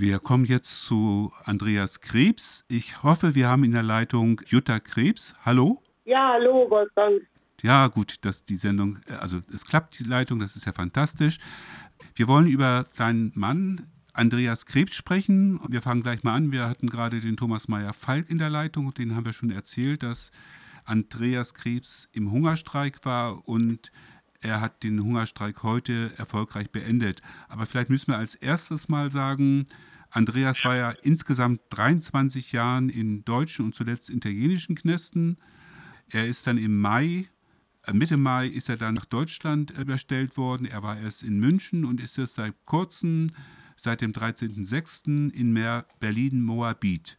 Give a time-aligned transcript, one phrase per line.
[0.00, 2.64] Wir kommen jetzt zu Andreas Krebs.
[2.68, 5.34] Ich hoffe, wir haben in der Leitung Jutta Krebs.
[5.44, 5.82] Hallo?
[6.04, 7.20] Ja, hallo, Wolfgang.
[7.62, 11.38] Ja, gut, dass die Sendung, also es klappt die Leitung, das ist ja fantastisch.
[12.14, 15.58] Wir wollen über deinen Mann Andreas Krebs sprechen.
[15.66, 16.52] Wir fangen gleich mal an.
[16.52, 20.30] Wir hatten gerade den Thomas Meyer-Falk in der Leitung, den haben wir schon erzählt, dass
[20.84, 23.90] Andreas Krebs im Hungerstreik war und
[24.42, 27.20] er hat den Hungerstreik heute erfolgreich beendet.
[27.48, 29.66] Aber vielleicht müssen wir als erstes mal sagen,
[30.10, 35.38] Andreas war ja insgesamt 23 Jahren in deutschen und zuletzt italienischen Knästen.
[36.10, 37.28] Er ist dann im Mai,
[37.82, 40.66] äh, Mitte Mai ist er dann nach Deutschland überstellt worden.
[40.66, 43.30] Er war erst in München und ist jetzt seit kurzem,
[43.76, 45.30] seit dem 13.06.
[45.30, 45.54] in
[46.00, 47.18] Berlin-Moabit.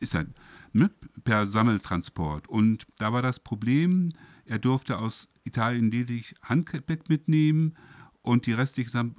[0.00, 0.26] Ist er
[0.72, 0.90] ne,
[1.22, 2.48] per Sammeltransport.
[2.48, 4.12] Und da war das Problem,
[4.44, 7.74] er durfte aus Italien lediglich Handgepäck mitnehmen
[8.22, 9.16] und die restlichen Sachen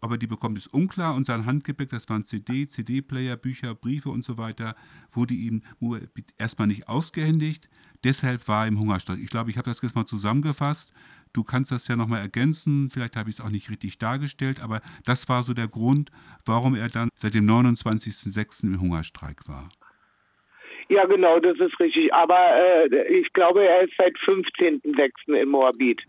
[0.00, 4.24] aber die bekommt es unklar und sein Handgepäck, das waren CD, CD-Player, Bücher, Briefe und
[4.24, 4.74] so weiter,
[5.12, 5.62] wurde ihm
[6.38, 7.68] erstmal nicht ausgehändigt.
[8.04, 9.18] Deshalb war er im Hungerstreik.
[9.20, 10.92] Ich glaube, ich habe das jetzt mal zusammengefasst.
[11.32, 12.90] Du kannst das ja nochmal ergänzen.
[12.90, 16.10] Vielleicht habe ich es auch nicht richtig dargestellt, aber das war so der Grund,
[16.44, 18.64] warum er dann seit dem 29.06.
[18.64, 19.68] im Hungerstreik war.
[20.88, 22.12] Ja, genau, das ist richtig.
[22.12, 22.36] Aber
[22.90, 25.34] äh, ich glaube, er ist seit 15.06.
[25.34, 26.02] in Moabit.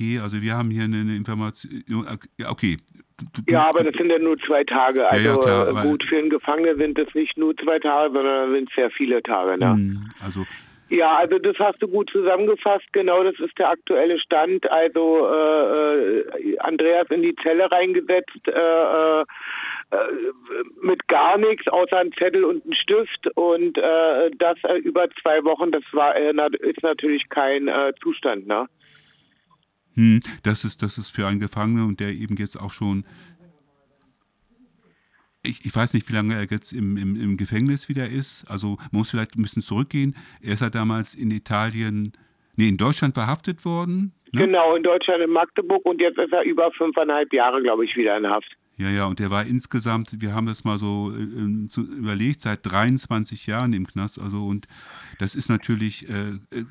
[0.00, 1.84] Okay, also wir haben hier eine, eine Information.
[2.48, 2.78] Okay.
[3.46, 5.06] Ja, aber das sind ja nur zwei Tage.
[5.06, 8.14] Also ja, ja, klar, äh, gut, für einen Gefangenen sind das nicht nur zwei Tage,
[8.14, 9.58] sondern sind sehr viele Tage.
[9.58, 9.72] Ne?
[9.72, 10.46] Hm, also
[10.88, 12.86] ja, also das hast du gut zusammengefasst.
[12.92, 14.68] Genau, das ist der aktuelle Stand.
[14.70, 19.24] Also äh, äh Andreas in die Zelle reingesetzt äh, äh,
[20.80, 25.70] mit gar nichts außer einem Zettel und einem Stift und das über zwei Wochen.
[25.72, 27.70] Das war ist natürlich kein
[28.02, 28.66] Zustand, ne?
[29.94, 33.04] Hm, das ist, das ist für einen Gefangenen und der eben jetzt auch schon,
[35.42, 38.44] ich, ich weiß nicht, wie lange er jetzt im, im, im Gefängnis wieder ist.
[38.48, 40.14] Also man muss vielleicht ein bisschen zurückgehen.
[40.40, 42.12] Er ist ja damals in Italien,
[42.56, 44.12] nee, in Deutschland verhaftet worden.
[44.32, 44.46] Ne?
[44.46, 48.16] Genau, in Deutschland in Magdeburg und jetzt ist er über fünfeinhalb Jahre, glaube ich, wieder
[48.16, 48.56] in Haft.
[48.76, 52.60] Ja, ja, und der war insgesamt, wir haben das mal so äh, zu, überlegt, seit
[52.64, 54.18] 23 Jahren im Knast.
[54.18, 54.68] Also und
[55.18, 56.64] das ist natürlich äh, äh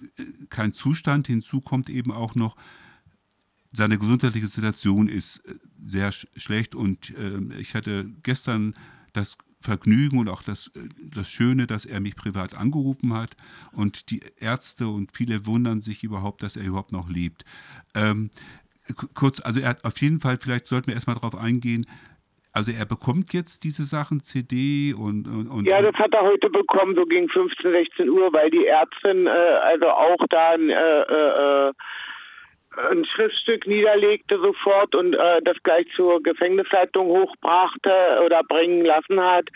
[0.50, 1.28] kein Zustand.
[1.28, 2.56] Hinzu kommt eben auch noch,
[3.72, 8.76] seine gesundheitliche Situation ist äh, sehr sch schlecht und äh, ich hatte gestern
[9.14, 13.36] das Vergnügen und auch das, äh, das Schöne, dass er mich privat angerufen hat
[13.72, 17.46] und die Ärzte und viele wundern sich überhaupt, dass er überhaupt noch lebt.
[17.94, 18.32] Ähm,
[19.14, 21.86] kurz, also er hat auf jeden Fall, vielleicht sollten wir erstmal darauf eingehen,
[22.52, 26.50] also er bekommt jetzt diese Sachen, CD und, und, und Ja, das hat er heute
[26.50, 31.74] bekommen, so gegen 15, 16 Uhr, weil die Ärztin äh, also auch da äh, äh,
[32.78, 37.92] ein Schriftstück niederlegte sofort und äh, das gleich zur Gefängnisleitung hochbrachte
[38.26, 39.50] oder bringen lassen hat,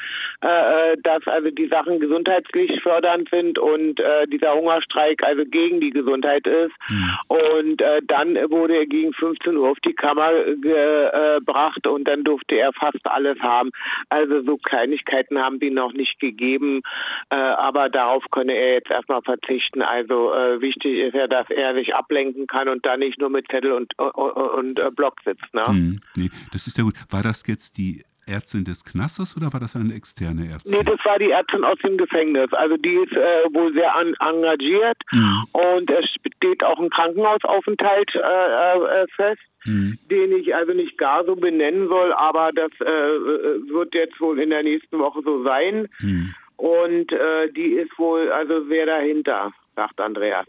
[0.44, 5.79] äh, äh, dass also die Sachen gesundheitlich fördernd sind und äh, dieser Hungerstreik also gegen
[5.79, 6.74] die Gesundheit ist.
[6.90, 7.18] Mhm.
[7.28, 10.31] Und äh, dann wurde er gegen 15 Uhr auf die Kammer
[10.62, 13.72] gebracht und dann durfte er fast alles haben.
[14.09, 16.81] Also so Kleinigkeiten haben die noch nicht gegeben,
[17.30, 19.81] äh, aber darauf könne er jetzt erstmal verzichten.
[19.81, 23.71] Also wichtig ist ja, dass er sich ablenken kann und dann nicht nur mit Zettel
[23.71, 25.53] und, und, und äh, Block sitzt.
[25.53, 25.67] Ne?
[25.67, 26.95] Hm, nee, das ist ja gut.
[27.09, 30.77] War das jetzt die Ärztin des Knastes oder war das eine externe Ärztin?
[30.77, 32.51] Nee, das war die Ärztin aus dem Gefängnis.
[32.53, 35.43] Also die ist äh, wohl sehr an, engagiert mhm.
[35.51, 39.41] und es steht auch ein Krankenhausaufenthalt äh, äh, fest.
[39.65, 39.97] Mhm.
[40.11, 44.49] den ich also nicht gar so benennen soll, aber das äh, wird jetzt wohl in
[44.49, 45.87] der nächsten Woche so sein.
[45.99, 46.35] Mhm.
[46.57, 50.45] Und äh, die ist wohl also sehr dahinter, sagt Andreas.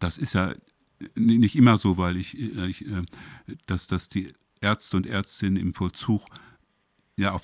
[0.00, 0.54] Das ist ja
[1.14, 3.02] nicht immer so, weil ich, äh, ich äh,
[3.66, 6.22] dass, dass die Ärzte und Ärztinnen im Vollzug
[7.18, 7.42] ja, auf,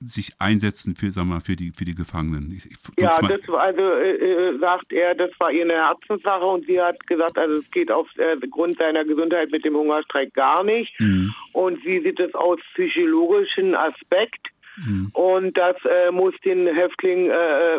[0.00, 2.52] sich einsetzen für, sagen wir, für, die, für die Gefangenen.
[2.56, 6.80] Ich, ich ja, das also äh, äh, sagt er, das war ihre Herzenssache und sie
[6.80, 10.98] hat gesagt, also es geht aufgrund äh, seiner Gesundheit mit dem Hungerstreik gar nicht.
[10.98, 11.34] Mhm.
[11.52, 15.10] Und sie sieht es aus psychologischen Aspekt mhm.
[15.12, 17.30] und das äh, muss den Häftlingen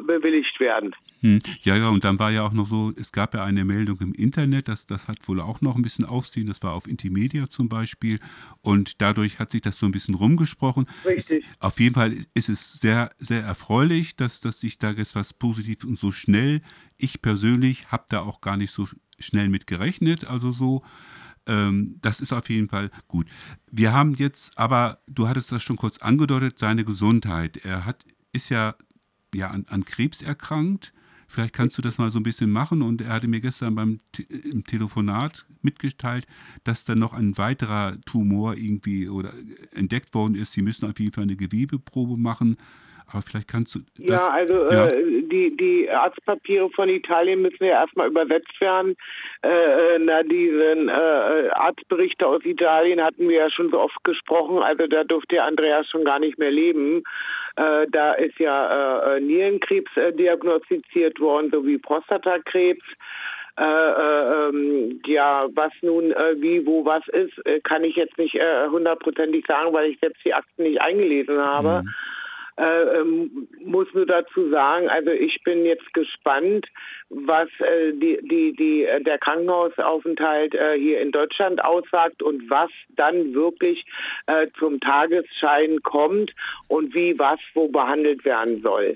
[0.06, 0.96] bewilligt werden.
[1.22, 1.40] Hm.
[1.62, 4.14] Ja, ja, und dann war ja auch noch so, es gab ja eine Meldung im
[4.14, 7.70] Internet, das, das hat wohl auch noch ein bisschen Aufsehen, das war auf Intimedia zum
[7.70, 8.20] Beispiel
[8.62, 10.88] und dadurch hat sich das so ein bisschen rumgesprochen.
[11.06, 11.46] Richtig.
[11.46, 15.34] Es, auf jeden Fall ist es sehr, sehr erfreulich, dass, dass sich da jetzt was
[15.34, 16.62] Positives und so schnell,
[16.98, 18.88] ich persönlich habe da auch gar nicht so
[19.20, 20.82] schnell mit gerechnet, also so,
[21.48, 23.28] ähm, das ist auf jeden Fall gut.
[23.72, 27.58] Wir haben jetzt aber, du hattest das schon kurz angedeutet, seine Gesundheit.
[27.58, 28.76] Er hat, ist ja,
[29.34, 30.94] ja an, an Krebs erkrankt
[31.32, 32.82] Vielleicht kannst du das mal so ein bisschen machen.
[32.82, 36.28] Und er hatte mir gestern beim im Telefonat mitgeteilt,
[36.66, 39.34] dass dann noch ein weiterer Tumor irgendwie oder
[39.72, 40.52] entdeckt worden ist.
[40.52, 42.58] Sie müssen auf jeden Fall eine Gewebeprobe machen.
[43.12, 43.80] Aber vielleicht kannst du.
[43.98, 44.88] Ja, also ja.
[44.88, 48.96] Äh, die, die Arztpapiere von Italien müssen ja erstmal übersetzt werden.
[49.42, 49.50] Äh,
[49.96, 54.60] äh, na, diesen äh, Arztberichte aus Italien hatten wir ja schon so oft gesprochen.
[54.60, 57.04] Also da durfte Andreas schon gar nicht mehr leben.
[57.58, 62.86] Äh, da ist ja äh, Nierenkrebs diagnostiziert worden, sowie Prostatakrebs.
[63.60, 67.34] Äh, ähm, ja, was nun äh, wie, wo, was ist,
[67.66, 68.40] kann ich jetzt nicht
[68.72, 71.84] hundertprozentig sagen, weil ich selbst die Akten nicht eingelesen habe.
[71.84, 71.94] Mhm.
[72.62, 76.68] Äh, ähm, muss nur dazu sagen, also ich bin jetzt gespannt,
[77.10, 82.70] was äh, die, die, die, äh, der Krankenhausaufenthalt äh, hier in Deutschland aussagt und was
[82.90, 83.84] dann wirklich
[84.28, 86.36] äh, zum Tagesschein kommt
[86.68, 88.96] und wie was wo behandelt werden soll.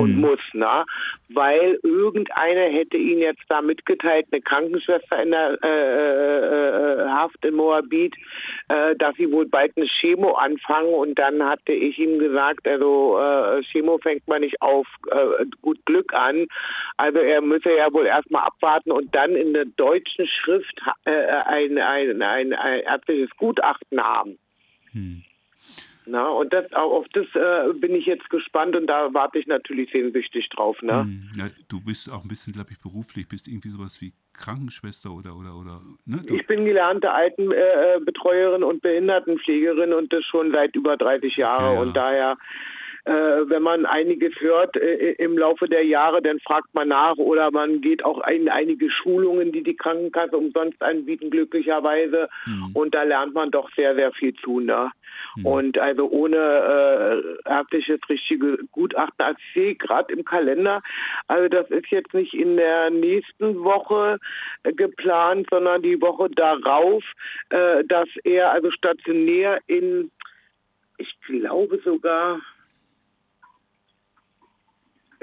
[0.00, 0.84] Und muss, ne?
[1.28, 7.44] weil irgendeiner hätte ihn jetzt da mitgeteilt, eine Krankenschwester in der äh, äh, äh, Haft
[7.44, 8.14] in Moabit,
[8.68, 13.18] äh, dass sie wohl bald eine Chemo anfangen und dann hatte ich ihm gesagt, also
[13.18, 16.46] äh, Chemo fängt man nicht auf äh, gut Glück an,
[16.96, 22.22] also er müsse ja wohl erstmal abwarten und dann in der deutschen Schrift ein, ein,
[22.22, 24.38] ein, ein ärztliches Gutachten haben.
[24.92, 25.22] Hm.
[26.06, 29.90] Na, und das, auf das äh, bin ich jetzt gespannt und da warte ich natürlich
[29.90, 30.80] sehnsüchtig drauf.
[30.82, 31.00] Ne?
[31.00, 35.10] Hm, ja, du bist auch ein bisschen, glaube ich, beruflich, bist irgendwie sowas wie Krankenschwester
[35.10, 35.80] oder oder oder.
[36.04, 36.22] Ne?
[36.26, 41.74] Ich bin gelernte Altenbetreuerin äh, und Behindertenpflegerin und das schon seit über 30 Jahren ja,
[41.74, 41.80] ja.
[41.80, 42.36] und daher
[43.04, 43.12] äh,
[43.48, 47.80] wenn man einiges hört äh, im Laufe der Jahre, dann fragt man nach oder man
[47.82, 52.28] geht auch in einige Schulungen, die die Krankenkasse umsonst anbieten, glücklicherweise.
[52.46, 52.70] Mhm.
[52.72, 54.60] Und da lernt man doch sehr, sehr viel zu.
[54.60, 54.90] Ne?
[55.36, 55.46] Mhm.
[55.46, 56.36] Und also ohne
[57.46, 60.82] äh, ärztliches richtige Gutachten, als sehe gerade im Kalender,
[61.28, 64.18] also das ist jetzt nicht in der nächsten Woche
[64.62, 67.04] äh, geplant, sondern die Woche darauf,
[67.50, 70.10] äh, dass er also stationär in,
[70.96, 72.40] ich glaube sogar,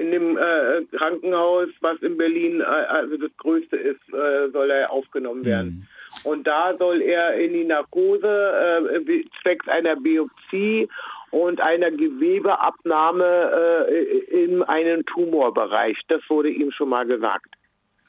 [0.02, 4.90] in dem äh, Krankenhaus, was in Berlin äh, also das größte ist, äh, soll er
[4.90, 5.86] aufgenommen werden.
[6.24, 6.30] Mhm.
[6.30, 10.88] Und da soll er in die Narkose äh, zwecks einer Biopsie
[11.30, 15.98] und einer Gewebeabnahme äh, in einen Tumorbereich.
[16.08, 17.54] Das wurde ihm schon mal gesagt.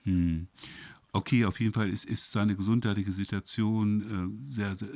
[0.03, 0.47] Mhm.
[1.13, 4.89] Okay, auf jeden Fall ist, ist seine gesundheitliche Situation äh, sehr, sehr,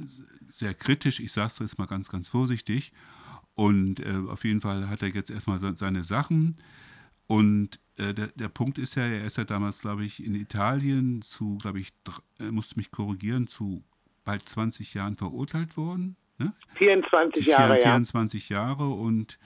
[0.49, 1.19] sehr kritisch.
[1.19, 2.91] Ich sage es jetzt mal ganz, ganz vorsichtig.
[3.57, 6.57] Und äh, auf jeden Fall hat er jetzt erstmal seine Sachen.
[7.25, 11.23] Und äh, der, der Punkt ist ja, er ist ja damals, glaube ich, in Italien
[11.23, 11.89] zu, glaube ich,
[12.37, 13.83] er musste mich korrigieren, zu
[14.23, 16.17] bald 20 Jahren verurteilt worden.
[16.37, 16.53] Ne?
[16.75, 18.59] 24 Jahre, 24 ja.
[18.59, 19.39] Jahre und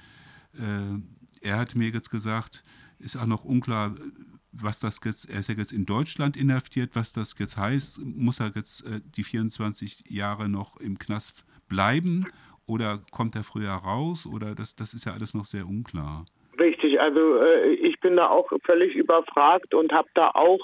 [0.60, 1.00] äh,
[1.40, 2.66] er hat mir jetzt gesagt,
[3.00, 3.96] ist auch noch unklar,
[4.52, 8.42] was das jetzt, er ist ja jetzt in Deutschland inhaftiert, was das jetzt heißt, muss
[8.42, 12.26] er jetzt äh, die 24 Jahre noch im Knast bleiben
[12.72, 16.26] oder kommt er früher raus oder das, das ist ja alles noch sehr unklar.
[16.58, 20.60] Richtig, also äh, ich bin da auch völlig überfragt und habe da auch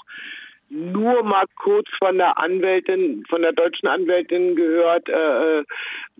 [0.70, 5.64] nur mal kurz von der Anwältin, von der deutschen Anwältin gehört, äh,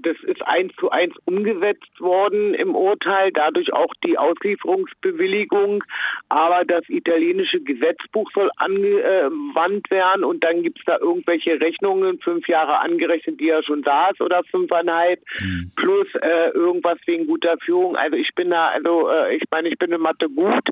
[0.03, 5.85] das ist eins zu eins umgesetzt worden im Urteil, dadurch auch die Auslieferungsbewilligung,
[6.29, 12.47] aber das italienische Gesetzbuch soll angewandt werden und dann gibt es da irgendwelche Rechnungen, fünf
[12.49, 15.71] Jahre angerechnet, die er schon ist oder fünfeinhalb, mhm.
[15.77, 17.97] plus äh, irgendwas wegen guter Führung.
[17.97, 20.69] Also ich bin da, also äh, ich meine, ich bin in Mathe gut,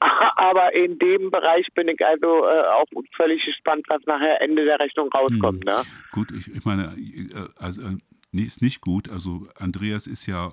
[0.00, 4.80] aber in dem Bereich bin ich also äh, auch völlig gespannt, was nachher Ende der
[4.80, 5.64] Rechnung rauskommt.
[5.64, 5.72] Mhm.
[5.72, 5.82] Ne?
[6.12, 7.80] Gut, ich, ich meine, äh, also
[8.32, 9.08] nee, ist nicht gut.
[9.08, 10.48] Also Andreas ist ja,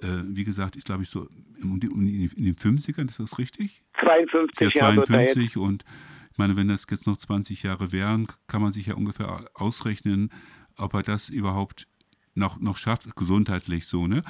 [0.00, 1.28] äh, wie gesagt, ist glaube ich so
[1.62, 3.84] um die, in den 50ern, ist das richtig?
[4.00, 5.84] 52 ja, 52 und
[6.32, 10.30] ich meine, wenn das jetzt noch 20 Jahre wären, kann man sich ja ungefähr ausrechnen,
[10.76, 11.86] ob er das überhaupt
[12.34, 14.22] noch, noch schafft, gesundheitlich so, ne?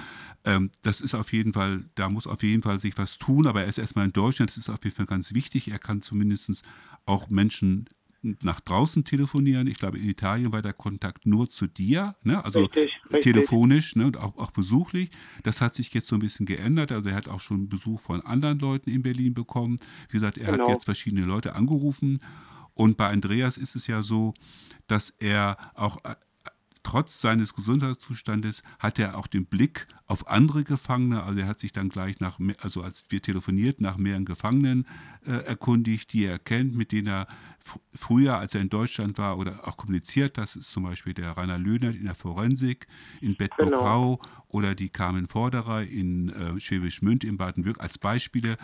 [0.45, 3.62] Ähm, das ist auf jeden Fall, da muss auf jeden Fall sich was tun, aber
[3.62, 5.71] er ist erstmal in Deutschland, das ist auf jeden Fall ganz wichtig.
[5.71, 6.65] Er kann zumindest
[7.07, 7.89] auch Menschen
[8.23, 9.67] nach draußen telefonieren.
[9.67, 12.45] Ich glaube, in Italien war der Kontakt nur zu dir, ne?
[12.45, 14.07] also richtig, telefonisch ne?
[14.07, 15.11] und auch, auch besuchlich.
[15.43, 16.93] Das hat sich jetzt so ein bisschen geändert.
[16.93, 19.79] Also er hat auch schon Besuch von anderen Leuten in Berlin bekommen.
[20.09, 20.64] Wie gesagt, er genau.
[20.64, 22.21] hat jetzt verschiedene Leute angerufen.
[22.75, 24.35] Und bei Andreas ist es ja so,
[24.87, 25.99] dass er auch
[26.83, 31.23] trotz seines Gesundheitszustandes hat er auch den Blick auf andere Gefangene.
[31.23, 34.87] Also er hat sich dann gleich nach, also als wir telefoniert, nach mehreren Gefangenen
[35.27, 37.27] äh, erkundigt, die er kennt, mit denen er
[37.95, 40.39] früher, als er in Deutschland war oder auch kommuniziert.
[40.39, 42.87] Das ist zum Beispiel der Rainer Löhnert in der Forensik
[43.21, 44.31] in Bedburg-Hau genau.
[44.49, 48.57] oder die Carmen Vorderer in äh, Schwäbisch Münd in Baden-Württemberg als Beispiele.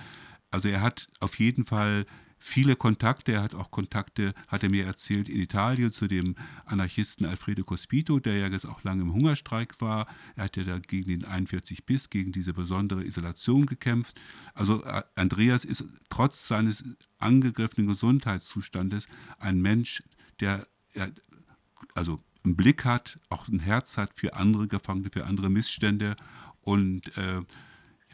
[0.51, 2.07] Also er hat auf jeden Fall
[2.39, 3.33] viele Kontakte.
[3.33, 8.21] Er hat auch Kontakte, hat er mir erzählt, in Italien zu dem Anarchisten Alfredo Cospito,
[8.21, 10.07] der ja jetzt auch lange im Hungerstreik war.
[10.37, 14.21] Er hat ja da gegen den 41 Biss, gegen diese besondere Isolation gekämpft.
[14.55, 16.85] Also äh, Andreas ist trotz seines
[17.19, 20.03] angegriffenen Gesundheitszustandes ein Mensch,
[20.41, 20.67] der
[21.95, 26.17] also einen Blick hat, auch ein Herz hat für andere Gefangene, für andere Missstände
[26.63, 27.43] und äh,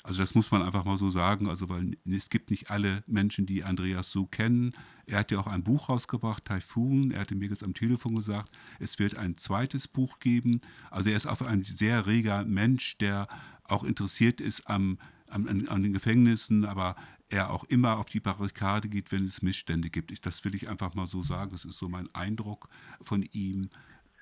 [0.05, 3.47] also das muss man einfach mal so sagen, also weil es gibt nicht alle Menschen,
[3.47, 4.73] die Andreas so kennen.
[5.07, 7.11] Er hat ja auch ein Buch rausgebracht, Typhoon.
[7.11, 10.61] Er hatte mir jetzt am Telefon gesagt, es wird ein zweites Buch geben.
[10.91, 13.29] Also er ist auch ein sehr reger Mensch, der
[13.65, 16.97] auch interessiert ist am, am, an den Gefängnissen, aber
[17.31, 20.11] er auch immer auf die Barrikade geht, wenn es Missstände gibt.
[20.11, 21.53] Ich, das will ich einfach mal so sagen.
[21.53, 22.69] Das ist so mein Eindruck
[23.01, 23.71] von ihm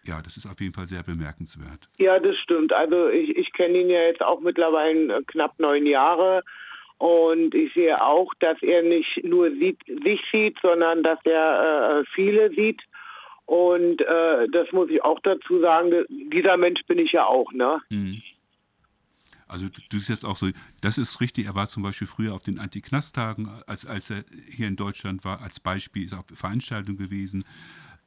[0.04, 1.88] ja, das ist auf jeden Fall sehr bemerkenswert.
[1.99, 2.73] Ja, das stimmt.
[2.73, 6.42] Also ich, ich kenne ihn ja jetzt auch mittlerweile äh, knapp neun Jahre.
[6.99, 12.04] Und ich sehe auch, dass er nicht nur sieht, sich sieht, sondern dass er äh,
[12.14, 12.80] viele sieht.
[13.47, 17.80] Und äh, das muss ich auch dazu sagen, dieser Mensch bin ich ja auch, ne?
[17.90, 18.23] Hm.
[19.49, 20.49] Also du siehst jetzt auch so,
[20.80, 24.66] das ist richtig, er war zum Beispiel früher auf den Anti-Knast-Tagen, als, als er hier
[24.66, 27.44] in Deutschland war, als Beispiel ist auf Veranstaltung gewesen.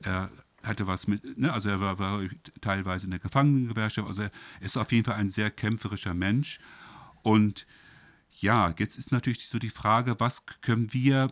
[0.02, 0.32] Er
[0.66, 2.22] hatte was mit, ne, also er war, war,
[2.62, 4.32] teilweise in der Gefangenengewerkschaft, also er
[4.62, 6.60] ist auf jeden Fall ein sehr kämpferischer Mensch.
[7.22, 7.66] Und
[8.40, 11.32] ja, jetzt ist natürlich so die Frage, was können wir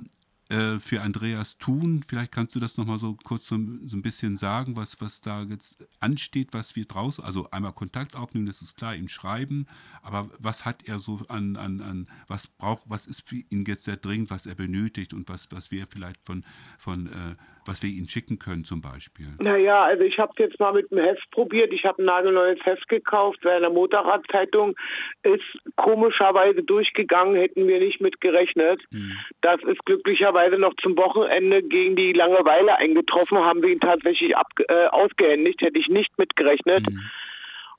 [0.53, 2.05] äh, für Andreas tun?
[2.07, 3.57] Vielleicht kannst du das nochmal so kurz so,
[3.87, 8.15] so, ein bisschen sagen, was, was da jetzt ansteht, was wir draußen, also einmal Kontakt
[8.15, 9.65] aufnehmen, das ist klar, ihm schreiben,
[10.03, 13.83] aber was hat er so an, an, an was braucht, was ist für ihn jetzt
[13.83, 16.45] sehr dringend, was er benötigt und was, was wir vielleicht von,
[16.77, 19.27] von äh, was wir Ihnen schicken können zum Beispiel?
[19.39, 21.71] Naja, also ich habe es jetzt mal mit einem Heft probiert.
[21.71, 24.75] Ich habe ein nagelneues Heft gekauft, weil in der Motorradzeitung
[25.23, 25.43] ist
[25.75, 28.81] komischerweise durchgegangen, hätten wir nicht mit gerechnet.
[28.91, 29.13] Hm.
[29.41, 34.47] Das ist glücklicherweise noch zum Wochenende gegen die Langeweile eingetroffen, haben wir ihn tatsächlich ab,
[34.67, 36.87] äh, ausgehändigt, hätte ich nicht mitgerechnet.
[36.87, 36.99] Hm.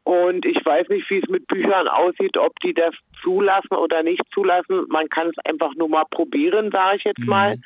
[0.04, 4.23] Und ich weiß nicht, wie es mit Büchern aussieht, ob die das zulassen oder nicht
[4.35, 4.85] zulassen.
[4.88, 7.26] Man kann es einfach nur mal probieren, sage ich jetzt hm.
[7.26, 7.56] mal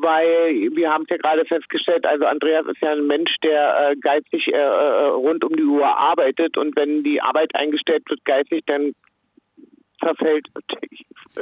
[0.00, 3.96] weil wir haben es ja gerade festgestellt, also Andreas ist ja ein Mensch, der äh,
[3.96, 8.64] geistig äh, äh, rund um die Uhr arbeitet und wenn die Arbeit eingestellt wird geistig,
[8.66, 8.92] dann
[10.02, 10.46] zerfällt,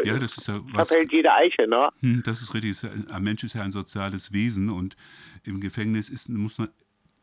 [0.05, 1.67] ja, das ist ja was, zerfällt jede Eiche.
[1.69, 1.91] Ne?
[2.01, 2.79] Hm, das ist richtig.
[3.11, 4.97] Ein Mensch ist ja ein soziales Wesen und
[5.45, 6.69] im Gefängnis ist, muss man,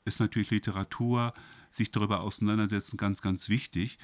[0.05, 1.33] ist natürlich Literatur,
[1.71, 3.97] sich darüber auseinandersetzen, ganz, ganz wichtig.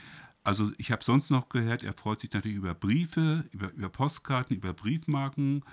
[0.44, 4.56] Also ich habe sonst noch gehört, er freut sich natürlich über Briefe, über, über Postkarten,
[4.56, 5.63] über Briefmarken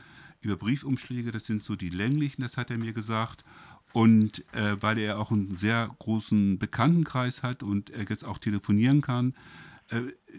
[0.46, 3.44] über Briefumschläge, das sind so die länglichen, das hat er mir gesagt.
[3.92, 9.00] Und äh, weil er auch einen sehr großen Bekanntenkreis hat und er jetzt auch telefonieren
[9.00, 9.34] kann, äh,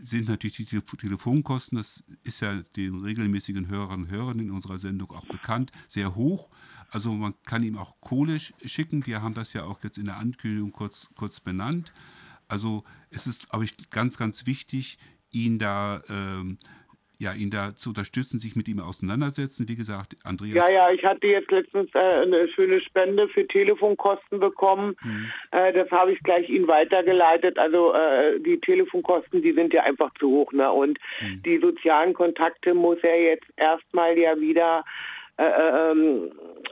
[0.03, 4.77] sind natürlich die Telef Telefonkosten, das ist ja den regelmäßigen Hörern und Hörern in unserer
[4.77, 6.49] Sendung auch bekannt, sehr hoch.
[6.89, 9.05] Also man kann ihm auch Kohle schicken.
[9.05, 11.93] Wir haben das ja auch jetzt in der Ankündigung kurz, kurz benannt.
[12.47, 14.97] Also es ist, glaube ich, ganz, ganz wichtig,
[15.31, 16.57] ihn da ähm,
[17.19, 19.67] ja, ihn da zu unterstützen, sich mit ihm auseinandersetzen.
[19.67, 20.53] Wie gesagt, Andreas.
[20.53, 24.95] Ja, ja, ich hatte jetzt letztens äh, eine schöne Spende für Telefonkosten bekommen.
[25.01, 25.31] Hm.
[25.51, 27.57] Äh, das habe ich gleich Ihnen weitergeleitet.
[27.57, 30.51] Also äh, die Telefonkosten, die sind ja einfach zu hoch.
[30.51, 30.71] Ne?
[30.71, 31.41] Und hm.
[31.43, 34.83] die sozialen Kontakte muss er jetzt erstmal ja wieder
[35.37, 36.31] äh, äh, ähm,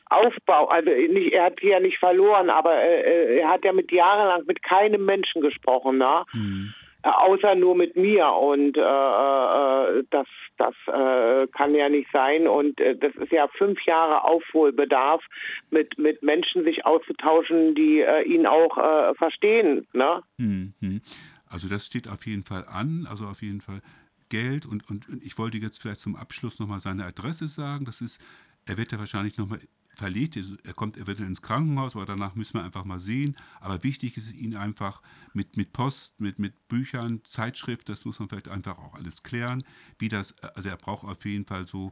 [0.09, 3.91] Aufbau, also nicht, er hat sie ja nicht verloren, aber äh, er hat ja mit
[3.91, 5.97] jahrelang mit keinem Menschen gesprochen.
[5.99, 6.23] Ne?
[6.31, 6.73] Hm
[7.05, 8.27] außer nur mit mir.
[8.33, 12.47] Und äh, äh, das, das äh, kann ja nicht sein.
[12.47, 15.21] Und äh, das ist ja fünf Jahre Aufholbedarf,
[15.69, 19.87] mit, mit Menschen sich auszutauschen, die äh, ihn auch äh, verstehen.
[19.93, 20.21] Ne?
[20.37, 21.01] Hm, hm.
[21.47, 23.07] Also das steht auf jeden Fall an.
[23.09, 23.81] Also auf jeden Fall
[24.29, 24.65] Geld.
[24.65, 27.85] Und, und, und ich wollte jetzt vielleicht zum Abschluss nochmal seine Adresse sagen.
[27.85, 28.19] Das ist,
[28.65, 29.59] er wird ja wahrscheinlich nochmal
[29.95, 30.37] verlegt.
[30.63, 33.37] Er kommt eventuell ins Krankenhaus, aber danach müssen wir einfach mal sehen.
[33.59, 35.01] Aber wichtig ist ihn einfach
[35.33, 39.63] mit, mit Post, mit, mit Büchern, Zeitschrift, das muss man vielleicht einfach auch alles klären,
[39.99, 41.91] wie das, also er braucht auf jeden Fall so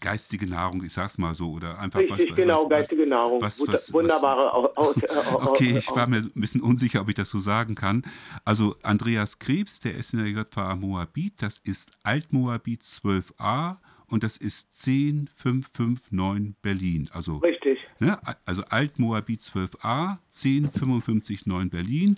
[0.00, 3.40] geistige Nahrung, ich sag's mal so, oder einfach Richtig, was, genau, was, geistige Nahrung.
[3.40, 4.96] Was, was, Wunderbare aus,
[5.32, 8.02] Okay, ich war mir ein bisschen unsicher, ob ich das so sagen kann.
[8.44, 13.76] Also Andreas Krebs, der ist in der JVA Moabit, das ist Altmoabit 12a
[14.08, 17.08] und das ist 10559 Berlin.
[17.12, 17.78] Also, Richtig.
[18.00, 22.16] Ne, also Altmoabit 12a, 10559 Berlin.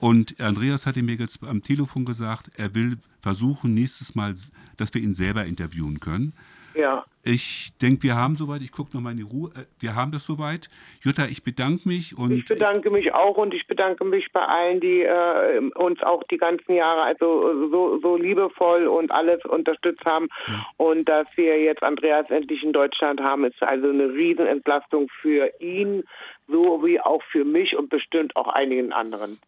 [0.00, 4.34] Und Andreas hatte mir jetzt am Telefon gesagt, er will versuchen nächstes Mal,
[4.76, 6.32] dass wir ihn selber interviewen können.
[6.74, 7.04] Ja.
[7.24, 10.24] Ich denke, wir haben soweit, ich gucke nochmal in die Ruhe, äh, wir haben das
[10.24, 10.68] soweit.
[11.02, 12.32] Jutta, ich bedanke mich und.
[12.32, 16.36] Ich bedanke mich auch und ich bedanke mich bei allen, die äh, uns auch die
[16.36, 20.28] ganzen Jahre also so, so liebevoll und alles unterstützt haben.
[20.48, 20.66] Ja.
[20.78, 26.02] Und dass wir jetzt Andreas endlich in Deutschland haben, ist also eine Riesenentlastung für ihn,
[26.48, 29.38] so wie auch für mich und bestimmt auch einigen anderen.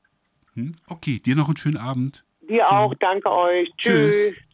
[0.54, 0.76] Hm?
[0.88, 2.25] Okay, dir noch einen schönen Abend.
[2.49, 3.71] Dir auch, danke euch.
[3.78, 4.14] Tschüss.
[4.14, 4.35] Tschüss.